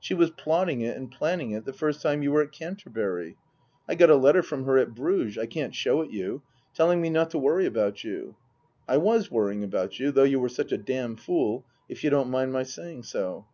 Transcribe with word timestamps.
She 0.00 0.12
was 0.12 0.32
plotting 0.32 0.80
it 0.80 0.96
and 0.96 1.08
planning 1.08 1.52
it 1.52 1.64
the 1.64 1.72
first 1.72 2.02
time 2.02 2.20
you 2.20 2.32
were 2.32 2.42
at 2.42 2.50
Canterbury. 2.50 3.36
I 3.88 3.94
got 3.94 4.10
a 4.10 4.16
letter 4.16 4.42
from 4.42 4.64
her 4.64 4.76
at 4.76 4.92
Bruges 4.92 5.38
I 5.38 5.46
can't 5.46 5.72
show 5.72 6.00
it 6.02 6.10
you 6.10 6.42
telling 6.74 7.00
me 7.00 7.10
not 7.10 7.30
to 7.30 7.38
worry 7.38 7.64
about 7.64 8.02
you 8.02 8.34
I 8.88 8.96
was 8.96 9.30
worrying 9.30 9.62
about 9.62 10.00
you, 10.00 10.10
though 10.10 10.24
you 10.24 10.40
were 10.40 10.48
such 10.48 10.72
a 10.72 10.78
damn 10.78 11.14
fool, 11.14 11.64
if 11.88 12.02
you 12.02 12.10
don't 12.10 12.28
mind 12.28 12.52
my 12.52 12.64
saying 12.64 13.04
so. 13.04 13.46